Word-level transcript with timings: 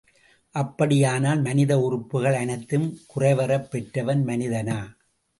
அப்படியானால் 0.55 1.41
மனித 1.41 1.79
உறுப்புகள் 1.79 2.33
அனைத்தும் 2.33 2.87
குறைவறப் 3.07 3.69
பெற்றவன் 3.71 4.23
மனிதனா? 4.25 4.79